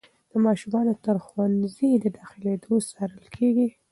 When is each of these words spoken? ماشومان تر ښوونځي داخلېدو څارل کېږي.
ماشومان 0.45 0.87
تر 1.05 1.17
ښوونځي 1.25 1.91
داخلېدو 2.17 2.75
څارل 2.89 3.25
کېږي. 3.35 3.67